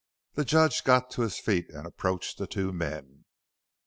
The 0.33 0.45
Judge 0.45 0.83
got 0.83 1.11
to 1.11 1.21
his 1.21 1.37
feet 1.37 1.69
and 1.69 1.85
approached 1.85 2.39
the 2.39 2.47
two 2.47 2.73
men. 2.73 3.25